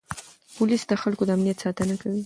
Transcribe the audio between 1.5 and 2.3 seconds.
ساتنه کوي.